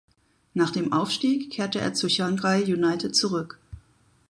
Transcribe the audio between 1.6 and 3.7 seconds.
er zu Chiangrai United zurück.